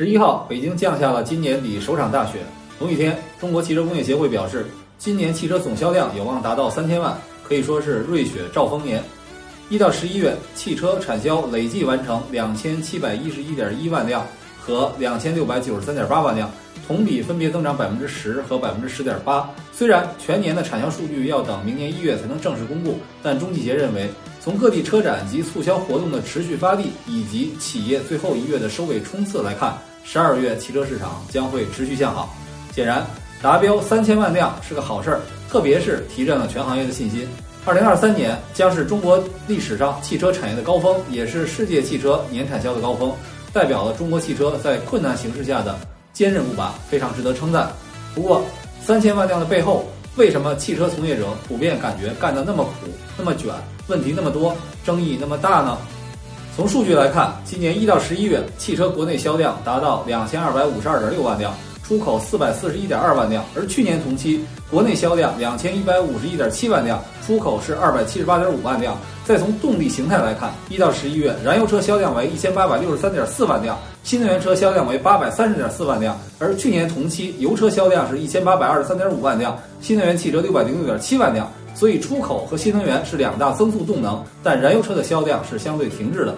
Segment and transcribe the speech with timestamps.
[0.00, 2.38] 十一号，北京降下了今年底首场大雪。
[2.78, 4.64] 同一天，中国汽车工业协会表示，
[4.96, 7.14] 今年汽车总销量有望达到三千万，
[7.46, 9.04] 可以说是瑞雪兆丰年。
[9.68, 14.26] 一到十一月，汽车产销累计完成两千七百一十一点一万辆
[14.58, 16.50] 和两千六百九十三点八万辆，
[16.86, 19.50] 同比分别增长百分之十和百分之十点八。
[19.70, 24.08] 虽然全年的产销数据要等明年一月才能正式公布，但中汽协认为。
[24.42, 32.34] 从各地车展及促销活动的持续发力，以及企业最后一月的收尾冲刺来看，十二月汽车市场将会持续向好。
[32.74, 33.04] 显然，
[33.42, 37.28] 达标三千万辆是个好事儿，特别是提振了全行业的信心。
[37.64, 43.12] 二零二三年将是中国历史上汽车产业的高峰，也是世界汽车年产销的高峰，
[43.52, 45.78] 代表了中国汽车在困难形势下的
[46.12, 47.70] 坚韧不拔，非常值得称赞。
[48.14, 48.42] 不过，
[48.82, 49.84] 三千万辆的背后，
[50.16, 52.70] 为什么汽车从业者普遍感觉干得那么苦、
[53.18, 53.52] 那么卷？
[53.88, 55.76] 问题那么多，争议那么大呢？
[56.56, 68.98] 从数据来看，今年一到十一月，汽车国内销量达到两千二百五十二点六万辆，出口四百四十一点二万辆，而去年同期国内销量两千一百五十一点七万辆，出口是二百七十八点五万辆。
[69.24, 81.48] 再从动力形态来看，一到十一月，燃油车销量为一千八百六十三点四万辆，新能源车销量为八百三十点四万辆，而去年同期油车销量是一千八百二十三点五万辆，新能源汽车六百零六点七万辆。
[81.74, 86.34] 所以，出口和新能源是两大增速动能，但燃油车的销量是相对停滞的。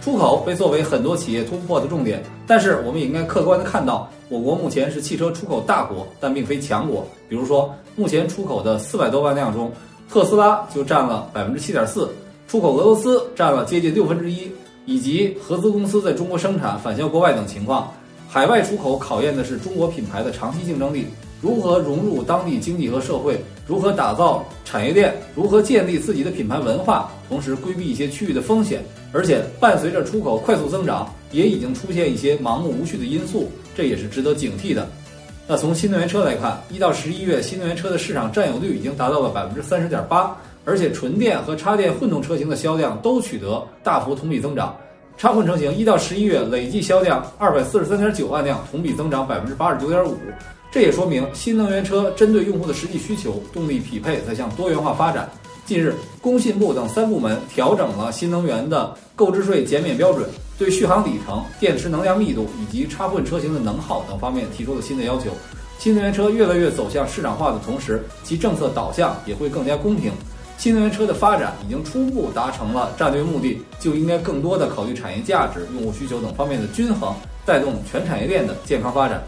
[0.00, 7.04] 出口被作为很多企业突破的重点，但是我们也应该客观的看到，我国目前是汽车出口大国，但并非强国。
[7.28, 9.72] 比如说，目前出口的四百多万辆中，
[10.08, 12.08] 特斯拉就占了百分之七点四，
[12.46, 14.48] 出口俄罗斯占了接近六分之一，
[14.84, 17.92] 以及合资公司在中国生产返销国外等情况。
[18.28, 21.06] 海外出口考验的是中国品牌的长期竞争力。
[21.40, 23.38] 如何融入当地经济和社会？
[23.66, 25.14] 如何打造产业链？
[25.34, 27.10] 如何建立自己的品牌文化？
[27.28, 28.82] 同时规避一些区域的风险。
[29.12, 34.86] 而且伴随着出口快速增长，也已经出现一些盲目无序的因素，这也是值得警惕的。
[35.46, 44.76] 那从新能源车来看，一到十一月，新能源车的市场占有率已经达到了百分之三十点八，而且纯电和插电混动车型的销量都取得大幅同比增长。
[45.16, 50.16] 插混车型一到十一月累计销量二百四十三点九万辆，同比增长百分之八十九点五。
[50.76, 55.26] 这也说明新能源车针对用户的实际需求、动力匹配在向多元化发展。
[55.64, 60.28] 近日，工信部等三部门调整了新能源的购置税减免标准，
[60.58, 65.30] 对续航里程、电池能量密度以及插混车型的能耗等方面提出了新的要求。
[65.78, 70.12] 新能源车越来越走向市场化的同时，其政策导向也会更加公平。
[70.58, 77.14] 新能源车的发展已经初步达成了战略目的，就应该更多的考虑产业价值、用户需求等方面的均衡，
[77.46, 79.24] 带动全产业链的健康发展。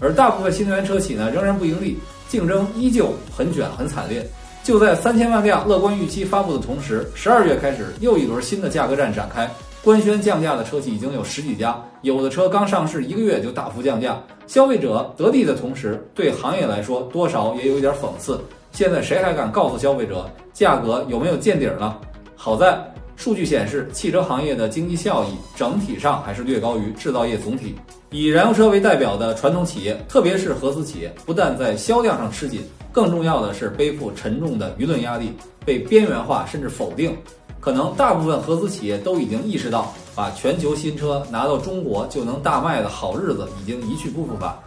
[0.00, 4.26] 而大部分新能源车企呢，仍然不盈利，竞争依旧很卷很惨烈。
[4.62, 9.50] 就在三千万辆乐观预期发布的同时，十二月开始又一轮新的价格战展开，
[9.82, 18.38] 官宣降价的车企已经有十几家，有的车刚上市一个月就大幅降价，消费者得利的同时，对行业来说多少也有一点讽刺。
[18.72, 21.96] 现在谁还敢告诉消费者价格有没有见底呢？
[22.36, 22.78] 好在
[23.20, 27.74] 数据显示，汽车行业的经济效益整体上还是略高于制造业总体。
[28.10, 35.34] 以燃油车为代表的传统企业，特别是合资企业，不但在销量上吃紧，更重要的是背负沉重的舆论压力，
[35.66, 37.14] 被边缘化甚至否定。
[37.60, 44.58] 可能大部分合资企业都已经意识到，把全球新车拿到中国就能大卖的好日子已经一去不复返。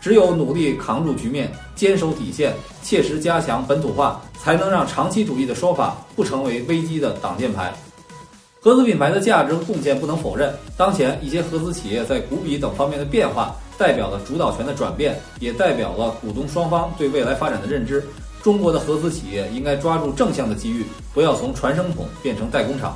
[0.00, 7.72] 只有努力扛住局面，坚守底线，切实加强本土化，才能让长期主义的说法不成为危机的挡箭牌。
[8.62, 10.54] 合资品牌的价值和贡献不能否认。
[10.76, 18.04] 当前一些合资企业在股比等方面的变化，代表了主导权的转变，也代表了股东双方对未来发展的认知。
[18.42, 20.84] 中国的合资企业应该抓住正向的机遇，
[21.14, 22.94] 不要从传声筒变成代工厂。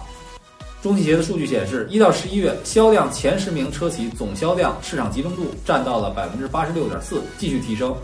[0.83, 7.97] 中汽协的数据显示，一到十一月销量前十名车企总销量市场集中度占到了百分之八十六点四，继续提升。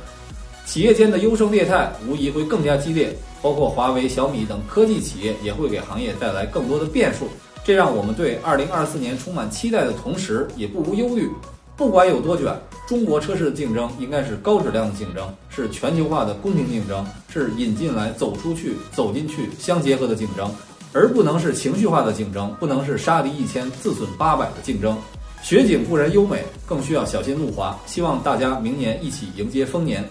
[0.65, 7.28] 企业间的优胜劣汰无疑会更加激烈，包括华为、小米等科技企业也会给行业带来更多的变数。
[7.65, 11.31] 这让我们对二零二四年充满期待的同时，也不无忧虑。
[11.76, 12.54] 不管有多卷，
[12.86, 20.53] 中国车市的竞争应该是高质量的竞争，是全球化的公平竞争，是引进来、走出去、走进去相结合的竞争，
[20.92, 24.97] 而不能是情绪化的竞争，不能是杀敌一千自损八百的竞争。
[25.42, 27.78] 雪景固然优美，更需要小心路滑。
[27.86, 30.04] 希望大家明年一起迎接丰年。